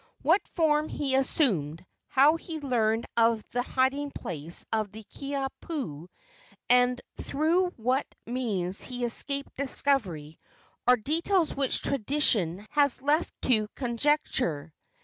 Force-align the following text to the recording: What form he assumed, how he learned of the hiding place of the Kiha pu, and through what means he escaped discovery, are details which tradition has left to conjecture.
What 0.23 0.47
form 0.47 0.89
he 0.89 1.13
assumed, 1.13 1.85
how 2.07 2.35
he 2.35 2.59
learned 2.59 3.05
of 3.15 3.43
the 3.51 3.61
hiding 3.61 4.09
place 4.09 4.65
of 4.73 4.91
the 4.91 5.03
Kiha 5.03 5.47
pu, 5.61 6.07
and 6.67 6.99
through 7.19 7.67
what 7.77 8.07
means 8.25 8.81
he 8.81 9.05
escaped 9.05 9.55
discovery, 9.57 10.39
are 10.87 10.97
details 10.97 11.53
which 11.53 11.83
tradition 11.83 12.65
has 12.71 13.03
left 13.03 13.31
to 13.43 13.67
conjecture. 13.75 14.73